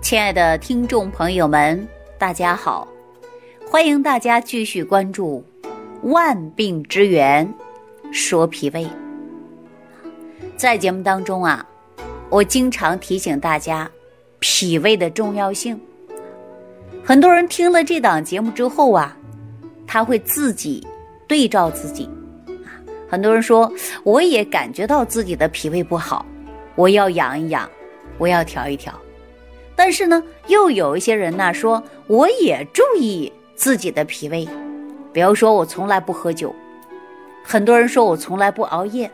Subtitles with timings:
[0.00, 1.86] 亲爱的听众朋友们，
[2.18, 2.88] 大家好！
[3.70, 5.44] 欢迎大家继续关注
[6.08, 7.48] 《万病之源
[8.10, 8.84] 说脾胃》。
[10.56, 11.64] 在节目当中啊，
[12.30, 13.88] 我经常提醒大家
[14.40, 15.78] 脾胃的重要性。
[17.04, 19.16] 很多人听了这档节目之后啊，
[19.86, 20.84] 他会自己
[21.28, 22.08] 对照自己。
[23.08, 23.70] 很多人说，
[24.02, 26.24] 我也感觉到自己的脾胃不好，
[26.74, 27.70] 我要养一养，
[28.18, 28.92] 我要调一调。
[29.82, 34.46] 但是呢，又有一些人呢说，我也注意自己的脾胃，
[35.10, 36.54] 比如说我从来不喝酒，
[37.42, 39.10] 很多人说我从来不熬夜，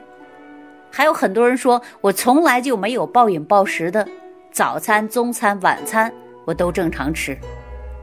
[0.90, 4.08] 还有很多人说我从来就没有暴饮暴食的，
[4.50, 6.12] 早餐、中餐、晚餐
[6.44, 7.38] 我都正常吃，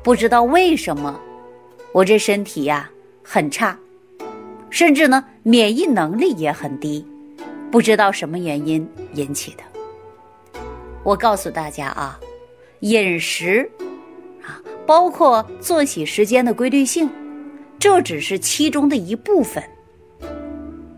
[0.01, 1.19] 不知道为什么
[1.91, 2.89] 我这身体呀
[3.21, 3.77] 很差，
[4.69, 7.05] 甚至呢免疫能力也很低，
[7.69, 10.61] 不知道什么原因引起的。
[11.03, 12.17] 我告诉大家啊。
[12.83, 13.71] 饮食，
[14.45, 17.09] 啊，包括作息时间的规律性，
[17.79, 19.63] 这只是其中的一部分。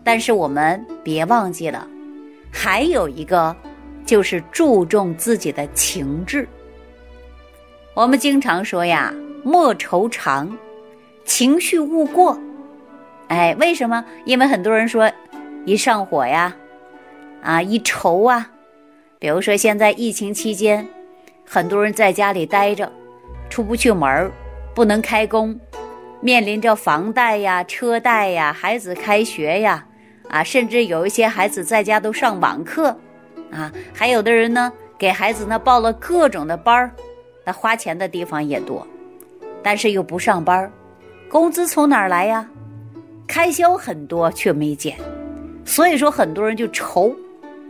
[0.02, 1.86] 但是我们别忘记了，
[2.50, 3.54] 还有一个
[4.04, 6.48] 就是注重自己的情志。
[7.94, 9.14] 我们经常说呀，
[9.44, 10.58] 莫愁长，
[11.24, 12.36] 情绪勿过。
[13.28, 14.04] 哎，为什么？
[14.24, 15.08] 因为很多人说，
[15.64, 16.52] 一上火呀，
[17.42, 18.50] 啊，一愁啊，
[19.20, 20.84] 比如说现在疫情期间。
[21.48, 22.90] 很多人在家里待着，
[23.48, 24.30] 出不去门儿，
[24.74, 25.58] 不能开工，
[26.20, 29.86] 面临着房贷呀、车贷呀、孩子开学呀，
[30.28, 32.88] 啊，甚至有一些孩子在家都上网课，
[33.52, 36.90] 啊，还有的人呢给孩子呢报了各种的班儿，
[37.44, 38.84] 那花钱的地方也多，
[39.62, 40.70] 但是又不上班，
[41.30, 42.46] 工资从哪儿来呀？
[43.28, 44.96] 开销很多却没减，
[45.64, 47.10] 所以说很多人就愁，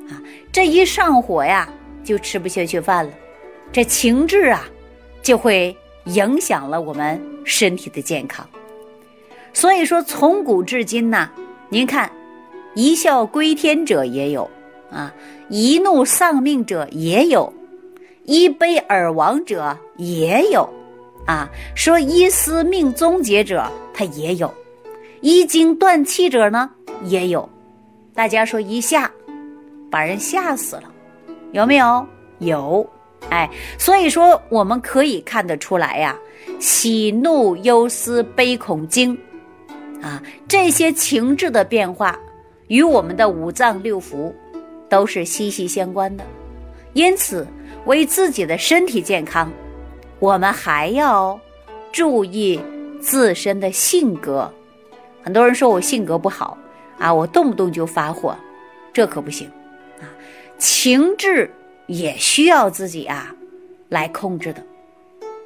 [0.09, 0.17] 啊，
[0.51, 1.69] 这一上火呀
[2.03, 3.13] 就吃不下去饭了。
[3.73, 4.65] 这情志啊，
[5.23, 8.47] 就会影响了我们身体的健康。
[9.53, 11.31] 所以说，从古至今呐，
[11.69, 12.11] 您看，
[12.75, 14.51] 一笑归天者也有
[14.91, 15.13] 啊，
[15.49, 17.53] 一怒丧命者也有，
[18.25, 20.69] 一悲而亡者也有，
[21.27, 24.53] 啊，说一思命终结者他也有，
[25.21, 26.71] 一惊断气者呢
[27.05, 27.49] 也有。
[28.15, 29.11] 大家说一下
[29.91, 30.85] 把人吓死了，
[31.53, 32.07] 有没有？
[32.39, 32.89] 有。
[33.31, 36.17] 哎，所以说我们可以看得出来呀，
[36.61, 39.19] 喜怒忧思悲恐惊，
[40.01, 42.19] 啊，这些情志的变化
[42.69, 44.33] 与我们的五脏六腑
[44.89, 46.25] 都是息息相关的。
[46.93, 47.47] 因此，
[47.85, 49.51] 为自己的身体健康，
[50.19, 51.39] 我们还要
[51.93, 52.61] 注意
[53.01, 54.51] 自身的性格。
[55.23, 56.57] 很多人说我性格不好
[56.99, 58.35] 啊，我动不动就发火，
[58.93, 59.51] 这可不行
[60.01, 60.07] 啊，
[60.59, 61.51] 情志。
[61.87, 63.35] 也需要自己啊，
[63.89, 64.63] 来控制的。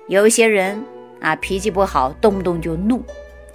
[0.08, 0.82] 有一些人
[1.20, 3.02] 啊，脾气不好，动不动就怒，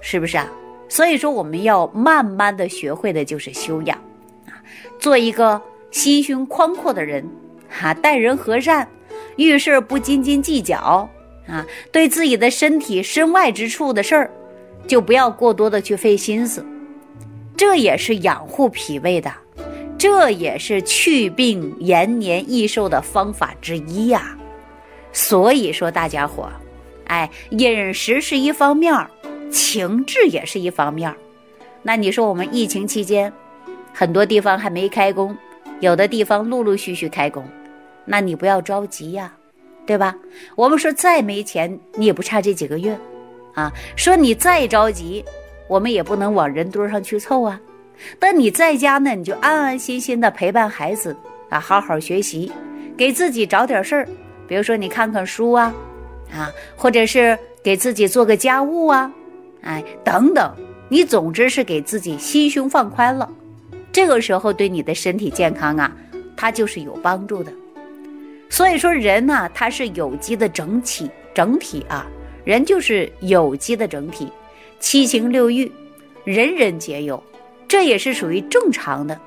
[0.02, 0.48] 是不是啊？
[0.88, 3.98] 所以说，我们要慢慢的学会的就是修养
[4.46, 4.54] 啊，
[5.00, 5.60] 做一个
[5.90, 7.28] 心胸宽阔的人，
[7.70, 8.88] 哈，待人和善，
[9.36, 11.10] 遇事不斤斤计较
[11.48, 14.32] 啊，对自己的身体身外之处的事儿，
[14.88, 16.64] 就不要过多的去费心思，
[17.58, 19.32] 这也是养护脾胃的。
[20.08, 24.38] 这也是祛病延年益寿的方法之一呀，
[25.12, 26.48] 所以说大家伙，
[27.06, 29.10] 哎，饮食是一方面儿，
[29.50, 31.18] 情志也是一方面儿。
[31.82, 33.34] 那你说我们疫情期间，
[33.92, 35.36] 很多地方还没开工，
[35.80, 37.44] 有的地方陆陆续续开工，
[38.06, 39.34] 那你不要着急呀，
[39.88, 40.16] 对吧？
[40.56, 42.96] 我们说再没钱，你也不差这几个月，
[43.56, 45.26] 啊，说你再着急，
[45.68, 47.60] 我们也不能往人堆上去凑啊。
[48.20, 51.16] 但你在家呢，你就安安心心的陪伴孩子
[51.50, 52.52] 啊，好好学习，
[52.98, 54.08] 给自己找点事儿，
[54.48, 55.74] 比如说你看看书啊，
[56.32, 59.12] 啊，或者是给自己做个家务啊，
[59.62, 60.54] 哎，等等，
[60.90, 63.30] 你总之是给自己心胸放宽了，
[63.92, 65.92] 这个时候对你的身体健康啊，
[66.36, 67.52] 它就是有帮助的。
[68.50, 72.06] 所以说人呢，他是有机的整体，整体啊，
[72.44, 74.32] 人就是有机的整体，
[74.80, 75.70] 七情六欲，
[76.24, 77.22] 人人皆有。
[77.68, 79.20] 这也是属于正常的，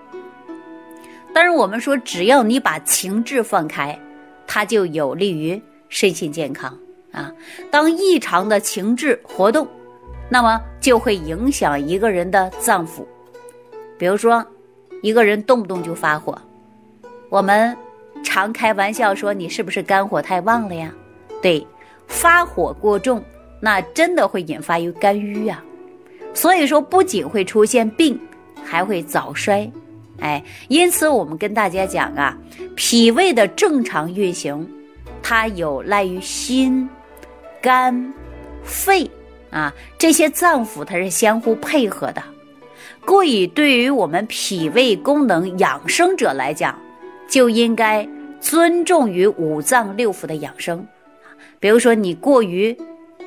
[1.34, 3.98] 但是我们说，只要你把情志放开，
[4.46, 6.76] 它就有利于身心健康
[7.12, 7.32] 啊。
[7.70, 9.66] 当异常的情志活动，
[10.28, 13.04] 那么就会影响一个人的脏腑。
[13.98, 14.44] 比如说，
[15.02, 16.40] 一个人动不动就发火，
[17.28, 17.76] 我们
[18.22, 20.94] 常开玩笑说，你是不是肝火太旺了呀？
[21.42, 21.66] 对，
[22.06, 23.22] 发火过重，
[23.60, 25.62] 那真的会引发于肝郁啊。
[26.32, 28.18] 所以说，不仅会出现病。
[28.68, 29.70] 还会早衰，
[30.20, 32.36] 哎，因此我们跟大家讲啊，
[32.76, 34.68] 脾胃的正常运行，
[35.22, 36.86] 它有赖于心、
[37.62, 38.12] 肝、
[38.62, 39.10] 肺
[39.50, 42.22] 啊这些脏腑，它是相互配合的。
[43.06, 46.78] 故以对于我们脾胃功能养生者来讲，
[47.26, 48.06] 就应该
[48.38, 50.86] 尊重于五脏六腑的养生。
[51.58, 52.76] 比如说你过于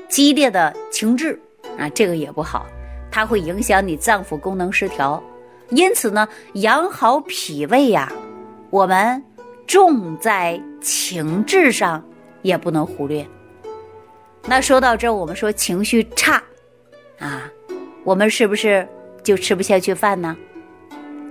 [0.08, 1.40] 激烈的情志
[1.80, 2.68] 啊，这个也不好，
[3.10, 5.22] 它会影响你脏腑功能失调。
[5.72, 8.12] 因此呢，养好脾胃呀，
[8.70, 9.22] 我们
[9.66, 12.04] 重在情志上，
[12.42, 13.26] 也不能忽略。
[14.46, 16.42] 那说到这，我们说情绪差，
[17.20, 17.50] 啊，
[18.04, 18.88] 我们是不是
[19.24, 20.36] 就吃不下去饭呢？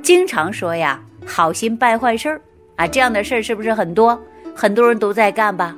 [0.03, 2.41] 经常说呀，好心办坏事儿
[2.77, 4.19] 啊，这样的事儿是不是很多？
[4.55, 5.77] 很多人都在干吧？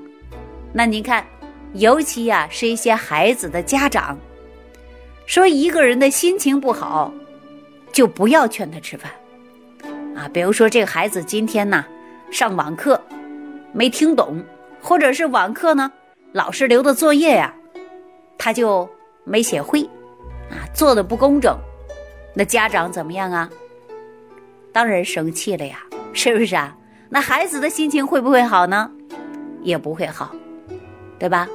[0.72, 1.26] 那您看，
[1.74, 4.16] 尤其呀，是一些孩子的家长，
[5.26, 7.12] 说一个人的心情不好。
[7.92, 9.12] 就不要劝他吃饭，
[10.16, 11.84] 啊，比如说这个孩子今天呢
[12.30, 13.00] 上网课
[13.72, 14.42] 没听懂，
[14.80, 15.92] 或者是网课呢
[16.32, 17.54] 老师留的作业呀，
[18.38, 18.88] 他就
[19.24, 19.82] 没写会，
[20.50, 21.56] 啊，做的不工整，
[22.34, 23.50] 那家长怎么样啊？
[24.72, 25.82] 当然生气了呀，
[26.14, 26.74] 是不是啊？
[27.10, 28.90] 那孩子的心情会不会好呢？
[29.60, 30.34] 也不会好，
[31.18, 31.46] 对吧？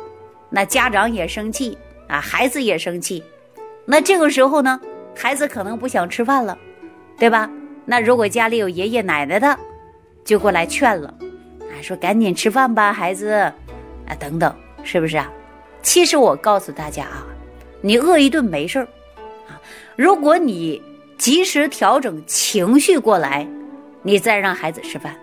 [0.51, 1.75] 那家长也生气
[2.07, 3.23] 啊，孩子也生气，
[3.85, 4.79] 那这个时候呢？
[5.17, 6.55] 孩子可能不想吃饭了，
[7.17, 7.49] 对吧？
[7.85, 9.57] 那如果家里有爷爷奶奶的，
[10.23, 11.07] 就过来劝了，
[11.61, 14.53] 啊，说赶紧吃饭吧，孩子，啊，等等，
[14.83, 15.31] 是不是啊？
[15.81, 17.25] 其实我告诉大家啊，
[17.81, 18.87] 你饿一顿没事儿，
[19.47, 19.59] 啊，
[19.95, 20.81] 如果你
[21.17, 23.47] 及时调整情绪过来，
[24.03, 25.15] 你再让孩子吃饭，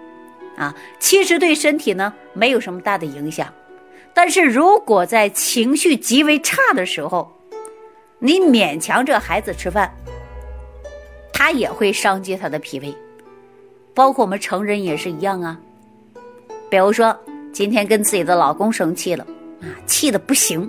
[0.56, 3.52] 啊，其实对身体呢没有什么大的影响，
[4.12, 7.30] 但是如果在情绪极为差的时候，
[8.18, 9.92] 你勉强这孩子吃饭，
[11.32, 12.94] 他也会伤及他的脾胃，
[13.92, 15.58] 包括我们成人也是一样啊。
[16.70, 17.16] 比如说，
[17.52, 19.24] 今天跟自己的老公生气了
[19.60, 20.68] 啊，气的不行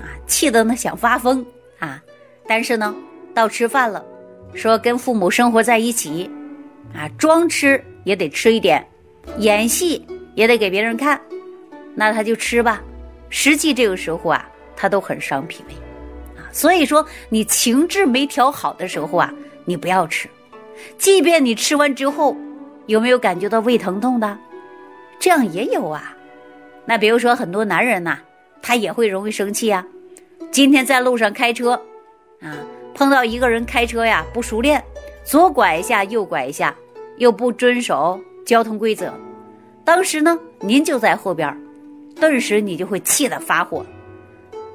[0.00, 1.44] 啊，气的呢想发疯
[1.78, 2.00] 啊，
[2.46, 2.94] 但是呢，
[3.34, 4.04] 到吃饭了，
[4.54, 6.30] 说跟父母生活在一起
[6.94, 8.86] 啊，装吃也得吃一点，
[9.38, 11.20] 演戏也得给别人看，
[11.94, 12.80] 那他就吃吧。
[13.28, 15.74] 实际这个时候啊，他都很伤脾胃。
[16.52, 19.32] 所以说，你情志没调好的时候啊，
[19.64, 20.28] 你不要吃。
[20.98, 22.36] 即便你吃完之后，
[22.86, 24.38] 有没有感觉到胃疼痛的？
[25.18, 26.16] 这样也有啊。
[26.84, 28.18] 那比如说，很多男人呐，
[28.60, 29.84] 他也会容易生气啊。
[30.50, 31.72] 今天在路上开车，
[32.40, 32.58] 啊，
[32.94, 34.82] 碰到一个人开车呀不熟练，
[35.24, 36.74] 左拐一下，右拐一下，
[37.16, 39.14] 又不遵守交通规则。
[39.84, 41.56] 当时呢，您就在后边，
[42.16, 43.86] 顿时你就会气得发火。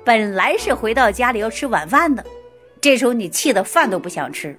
[0.07, 2.23] 本来是回到家里要吃晚饭的，
[2.79, 4.57] 这时候你气得饭都不想吃。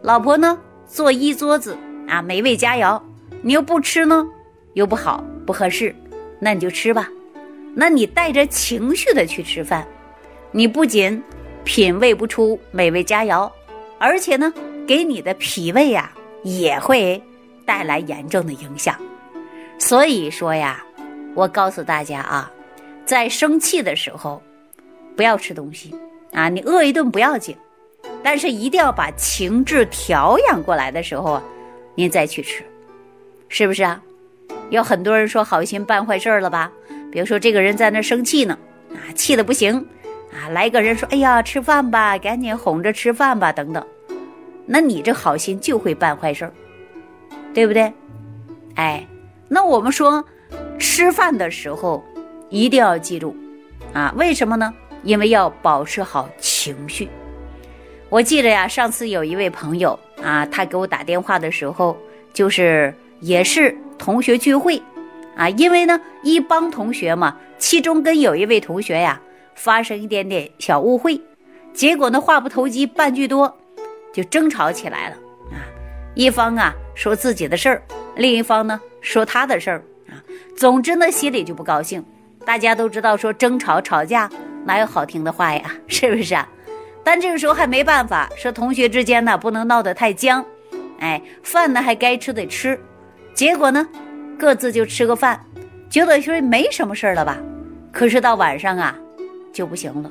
[0.00, 1.76] 老婆呢做一桌子
[2.08, 2.98] 啊美味佳肴，
[3.42, 4.26] 你又不吃呢，
[4.72, 5.94] 又不好不合适，
[6.40, 7.06] 那你就吃吧。
[7.74, 9.86] 那你带着情绪的去吃饭，
[10.52, 11.22] 你不仅
[11.64, 13.52] 品味不出美味佳肴，
[13.98, 14.50] 而且呢
[14.86, 16.10] 给你的脾胃呀
[16.44, 17.22] 也会
[17.66, 18.96] 带来严重的影响。
[19.78, 20.82] 所以说呀，
[21.34, 22.50] 我告诉大家啊，
[23.04, 24.42] 在生气的时候。
[25.16, 25.94] 不要吃东西
[26.32, 26.48] 啊！
[26.48, 27.56] 你饿一顿不要紧，
[28.22, 31.40] 但是一定要把情志调养过来的时候，
[31.94, 32.64] 您再去吃，
[33.48, 34.02] 是不是啊？
[34.70, 36.72] 有很多人说好心办坏事了吧？
[37.10, 38.58] 比如说这个人在那生气呢，
[38.94, 39.86] 啊，气的不行，
[40.32, 43.86] 啊，来个人说，哎呀，吃饭吧，赶紧哄着吃饭吧，等等，
[44.64, 46.50] 那你这好心就会办坏事
[47.52, 47.92] 对不对？
[48.76, 49.06] 哎，
[49.48, 50.24] 那我们说
[50.78, 52.02] 吃饭的时候
[52.48, 53.36] 一定要记住
[53.92, 54.72] 啊，为什么呢？
[55.02, 57.08] 因为要保持好情绪，
[58.08, 61.96] 我记得呀，上次有一位朋友啊，他给我打电话的时候，
[62.32, 64.80] 就是也是同学聚会，
[65.36, 69.20] 啊，因为呢一帮同学嘛，其中跟有一位同学呀
[69.54, 71.20] 发生一点点小误会，
[71.72, 73.58] 结果呢话不投机半句多，
[74.12, 75.16] 就争吵起来了
[75.50, 75.58] 啊，
[76.14, 77.82] 一方啊说自己的事儿，
[78.14, 80.14] 另一方呢说他的事儿啊，
[80.56, 82.04] 总之呢心里就不高兴。
[82.44, 84.30] 大家都知道说争吵吵架。
[84.64, 85.62] 哪有好听的话呀？
[85.86, 86.48] 是不是啊？
[87.04, 90.44] 但这个时候还没办法，说同学之间呢不能闹得太僵，
[91.00, 92.78] 哎，饭呢还该吃得吃，
[93.34, 93.88] 结果呢，
[94.38, 95.44] 各自就吃个饭，
[95.90, 97.38] 觉得说没什么事了吧？
[97.90, 98.96] 可是到晚上啊，
[99.52, 100.10] 就不行了，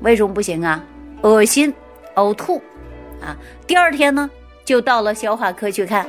[0.00, 0.82] 为什么不行啊？
[1.20, 1.72] 恶心、
[2.14, 2.56] 呕吐，
[3.20, 3.36] 啊，
[3.66, 4.30] 第二天呢
[4.64, 6.06] 就到了消化科去看，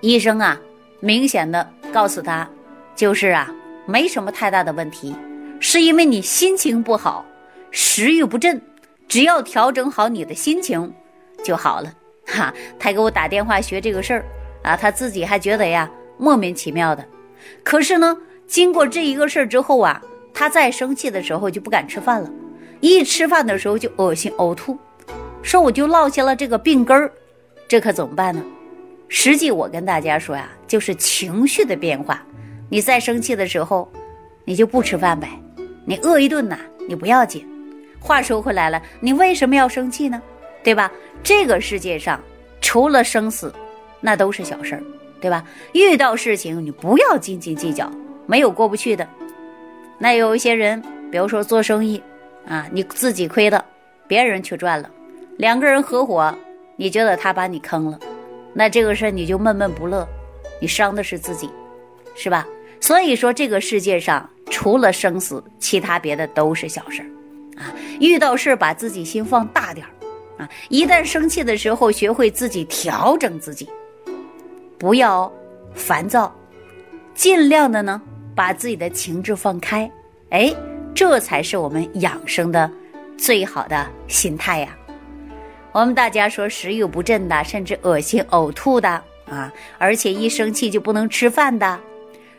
[0.00, 0.60] 医生啊，
[0.98, 2.48] 明显的告诉他，
[2.96, 3.48] 就是啊，
[3.86, 5.14] 没什么太大的问题。
[5.60, 7.24] 是因为你心情不好，
[7.70, 8.60] 食欲不振，
[9.06, 10.92] 只要调整好你的心情
[11.44, 11.92] 就好了。
[12.26, 14.24] 哈，他给我打电话学这个事儿
[14.64, 17.06] 啊，他自己还觉得呀莫名其妙的。
[17.62, 20.02] 可是呢，经过这一个事儿之后啊，
[20.32, 22.30] 他再生气的时候就不敢吃饭了，
[22.80, 24.78] 一吃饭的时候就恶心呕吐，
[25.42, 27.12] 说我就落下了这个病根儿，
[27.68, 28.42] 这可怎么办呢？
[29.08, 32.24] 实际我跟大家说呀，就是情绪的变化。
[32.68, 33.90] 你再生气的时候，
[34.44, 35.28] 你就不吃饭呗，
[35.90, 36.56] 你饿一顿呐，
[36.86, 37.44] 你不要紧。
[37.98, 40.22] 话说回来了，你为什么要生气呢？
[40.62, 40.88] 对吧？
[41.20, 42.20] 这个世界上
[42.60, 43.52] 除了生死，
[44.00, 44.82] 那都是小事儿，
[45.20, 45.44] 对吧？
[45.72, 47.90] 遇到事情你不要斤斤计较，
[48.24, 49.04] 没有过不去的。
[49.98, 50.80] 那有一些人，
[51.10, 52.00] 比如说做生意
[52.46, 53.64] 啊，你自己亏的，
[54.06, 54.88] 别人却赚了，
[55.38, 56.32] 两个人合伙，
[56.76, 57.98] 你觉得他把你坑了。
[58.54, 60.06] 那这个事儿你就闷闷不乐，
[60.60, 61.50] 你伤的是自己，
[62.14, 62.46] 是吧？
[62.80, 67.06] 所以说这个世界上除了生死，其他别的都是小事儿，
[67.62, 73.68] 啊，遇到事儿把自己心放大点儿，啊，一旦生气的时候，学会自己调整自己，
[74.76, 75.32] 不要
[75.72, 76.34] 烦躁，
[77.14, 78.02] 尽量的呢
[78.34, 79.90] 把自己的情志放开，
[80.30, 80.54] 哎，
[80.94, 82.70] 这才是我们养生的
[83.16, 84.76] 最好的心态呀。
[85.72, 88.88] 我们大家说食欲不振的，甚至恶心呕吐的
[89.26, 91.78] 啊，而且一生气就不能吃饭的，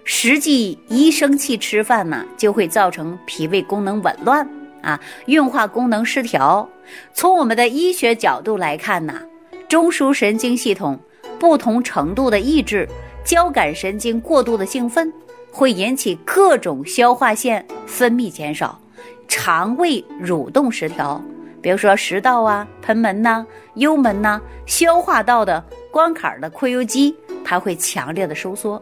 [0.03, 4.48] 实际一生气吃饭呢，就会造成脾胃功能紊乱
[4.81, 6.67] 啊，运化功能失调。
[7.13, 9.22] 从我们的医学角度来看呢，
[9.70, 11.00] 中枢神经系统
[11.39, 12.88] 不同程度的抑制，
[13.24, 15.12] 交感神经过度的兴奋，
[15.51, 18.79] 会引起各种消化腺分泌减少，
[19.27, 21.22] 肠胃蠕动失调。
[21.62, 27.15] 比如说食道啊、盆门呐、幽门呐、消化道的关卡的括约肌，
[27.46, 28.81] 它会强烈的收缩，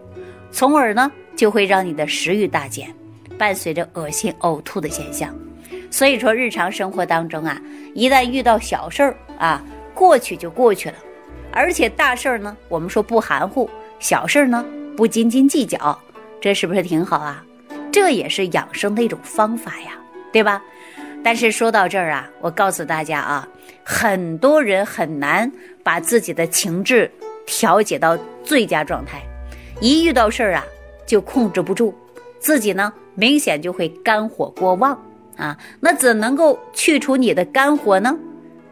[0.51, 2.93] 从而呢就会让你的食欲大减，
[3.37, 5.33] 伴随着恶心呕吐的现象。
[5.91, 7.59] 所以说日常生活当中啊，
[7.93, 9.63] 一旦遇到小事儿啊，
[9.93, 10.95] 过去就过去了，
[11.51, 14.63] 而且大事儿呢，我们说不含糊，小事儿呢
[14.95, 15.97] 不斤斤计较，
[16.39, 17.43] 这是不是挺好啊？
[17.91, 19.93] 这也是养生的一种方法呀，
[20.31, 20.61] 对吧？
[21.23, 23.47] 但是说到这儿啊，我告诉大家啊，
[23.83, 25.51] 很多人很难
[25.83, 27.11] 把自己的情志
[27.47, 29.21] 调节到最佳状态，
[29.79, 30.65] 一遇到事儿啊
[31.05, 31.93] 就控制不住，
[32.39, 34.99] 自己呢明显就会肝火过旺
[35.37, 35.57] 啊。
[35.79, 38.17] 那怎能够去除你的肝火呢？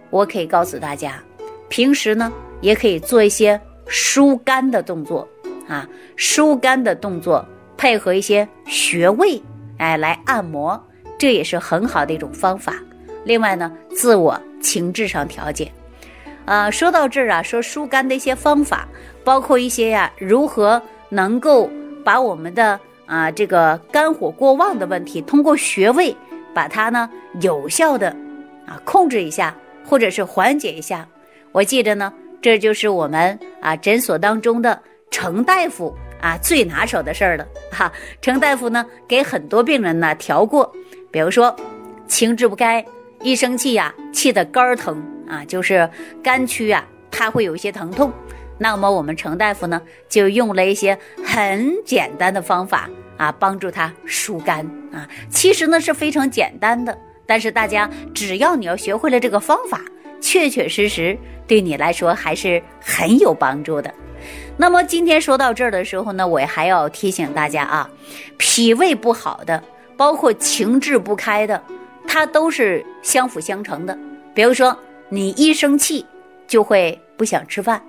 [0.10, 1.22] 我可以告诉大家，
[1.70, 5.28] 平时呢也可以做一些疏肝的动作
[5.68, 7.46] 啊，疏肝的动作
[7.78, 9.42] 配合一些穴位，
[9.78, 10.82] 哎，来按摩。
[11.18, 12.76] 这也是很好的一种方法。
[13.24, 15.72] 另外呢，自我情志上调节。
[16.46, 18.88] 啊，说到这儿啊，说疏肝的一些方法，
[19.24, 21.70] 包括一些呀，如何能够
[22.04, 26.16] 把我们的啊这个肝火过旺的问题，通过穴位
[26.54, 27.10] 把它呢
[27.42, 28.10] 有效的
[28.66, 31.08] 啊控制一下，或者是缓解一下。
[31.52, 37.92] 我记得呢，这就是我们啊诊所当中的程大夫啊最拿手的事儿了哈。
[38.22, 40.72] 程大夫呢给很多病人呢调过。
[41.10, 41.56] 比如说，
[42.06, 42.86] 情志不该，
[43.22, 45.90] 一生气呀，气得肝疼啊，就是
[46.22, 48.12] 肝区啊，它会有一些疼痛。
[48.58, 55.08] 那么我们程大夫呢，就用了一些很简单的方法啊，帮助他疏肝啊。
[55.30, 59.82] 其实呢是非常简单的，但是大家只要你要学会了这个方法，
[60.20, 63.94] 确确实实对你来说还是很有帮助的。
[64.58, 67.90] 那么今天说到这儿的时候呢，我还要提醒大家啊，
[68.38, 69.64] 脾胃不好的。
[69.96, 71.60] 包括情志不开的，
[72.08, 73.98] 它都是相辅相成的。
[74.36, 74.78] 比如说，
[75.10, 76.06] 你一生气
[76.48, 77.82] 就会不想吃饭，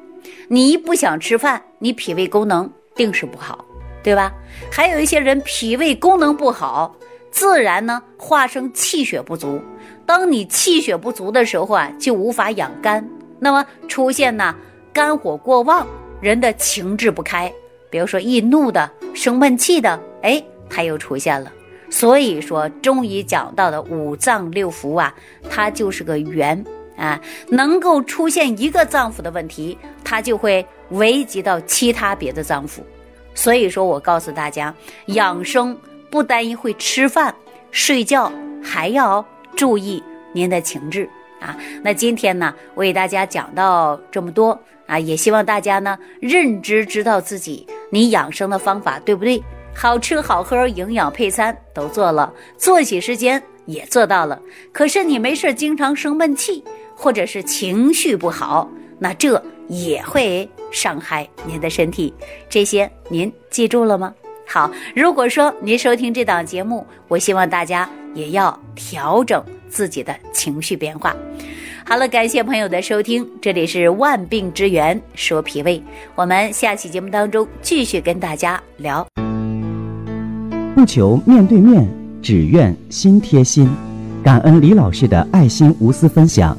[0.49, 3.65] 你一不想吃饭，你脾胃功能定是不好，
[4.03, 4.33] 对吧？
[4.71, 6.95] 还有一些人脾胃功能不好，
[7.31, 9.61] 自然呢化生气血不足。
[10.07, 13.07] 当你气血不足的时候啊，就无法养肝，
[13.39, 14.55] 那么出现呢
[14.93, 15.87] 肝火过旺，
[16.21, 17.53] 人的情志不开。
[17.91, 21.53] 比如说易怒的、生闷气的，哎，它又出现了。
[21.91, 25.15] 所以说，中医讲到的五脏六腑啊，
[25.49, 26.63] 它就是个圆
[26.99, 32.81] 啊，能够出现一个脏腑的问题，它就会危及到其他别的脏腑。
[33.35, 34.75] 所以说我告诉大家，
[35.07, 35.79] 养生
[36.11, 37.33] 不单一会吃饭、
[37.71, 39.25] 睡觉，还要
[39.57, 40.03] 注意
[40.33, 41.09] 您的情志
[41.41, 41.57] 啊。
[41.83, 49.41] 那今天呢，为大家讲到这么多啊，也希望大家呢认知知道自己你养生的方法对不对。
[49.75, 54.43] 好吃好喝，营养配餐都做了，作息时间也做到了。
[54.73, 56.65] 可是你没事经常生闷气，
[57.01, 62.13] 或者是情绪不好，那这也会伤害您的身体。
[62.51, 64.13] 这些您记住了吗？
[64.45, 71.15] 好，如果说您收听这档节目，我希望大家也要调整自己的情绪变化。
[71.87, 75.81] 好了，感谢朋友的收听，这里是万病之源说脾胃，
[76.17, 79.07] 我们下期节目当中继续跟大家聊。
[80.75, 81.87] 不求面对面，
[82.21, 83.71] 只愿心贴心。
[84.25, 86.59] 感恩李老师的爱心无私分享。